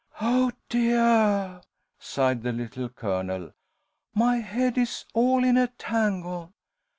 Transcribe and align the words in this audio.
"Oh, 0.19 0.51
deah!" 0.67 1.61
sighed 1.99 2.41
the 2.41 2.51
Little 2.51 2.89
Colonel, 2.89 3.51
"my 4.15 4.37
head 4.37 4.75
is 4.79 5.05
all 5.13 5.43
in 5.43 5.57
a 5.57 5.67
tangle. 5.77 6.53